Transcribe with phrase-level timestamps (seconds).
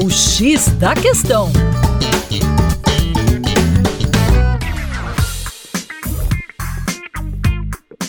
[0.00, 1.50] O X da Questão.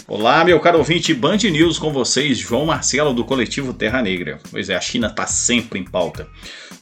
[0.08, 4.38] Olá, meu caro ouvinte Band News com vocês, João Marcelo do coletivo Terra Negra.
[4.52, 6.28] Pois é, a China está sempre em pauta.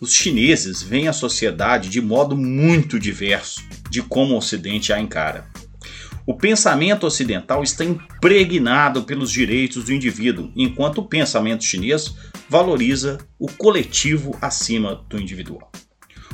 [0.02, 5.48] Os chineses veem a sociedade de modo muito diverso de como o Ocidente a encara.
[6.28, 12.14] O pensamento ocidental está impregnado pelos direitos do indivíduo, enquanto o pensamento chinês
[12.50, 15.72] valoriza o coletivo acima do individual.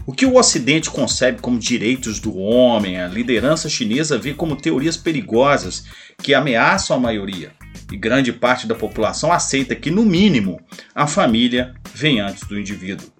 [0.08, 4.98] O que o Ocidente concebe como direitos do homem, a liderança chinesa vê como teorias
[4.98, 5.85] perigosas
[6.18, 7.52] que ameaçam a maioria,
[7.91, 10.60] e grande parte da população aceita que, no mínimo,
[10.96, 13.13] a família vem antes do indivíduo.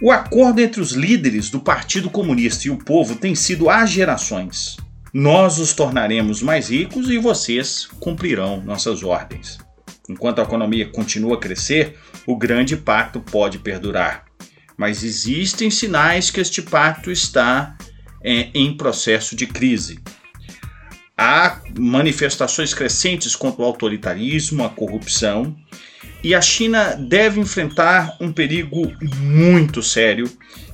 [0.00, 4.76] O acordo entre os líderes do Partido Comunista e o povo tem sido há gerações.
[5.12, 9.58] Nós os tornaremos mais ricos e vocês cumprirão nossas ordens.
[10.08, 11.96] Enquanto a economia continua a crescer,
[12.26, 14.24] o grande pacto pode perdurar.
[14.76, 17.76] Mas existem sinais que este pacto está
[18.22, 20.00] é, em processo de crise.
[21.18, 25.56] Há manifestações crescentes contra o autoritarismo, a corrupção,
[26.22, 30.30] e a China deve enfrentar um perigo muito sério,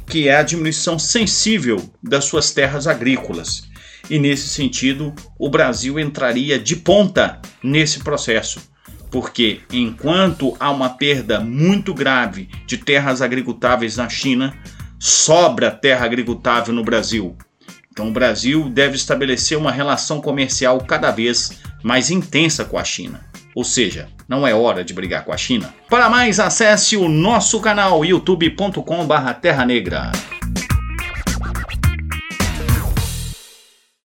[0.06, 3.68] que é a diminuição sensível das suas terras agrícolas
[4.08, 8.60] e nesse sentido, o Brasil entraria de ponta nesse processo,
[9.10, 14.56] porque enquanto há uma perda muito grave de terras agricultáveis na China,
[14.98, 17.36] sobra terra agricultável no Brasil.
[17.90, 23.25] Então o Brasil deve estabelecer uma relação comercial cada vez mais intensa com a China.
[23.56, 25.72] Ou seja, não é hora de brigar com a China.
[25.88, 30.12] Para mais, acesse o nosso canal youtube.com/terra negra.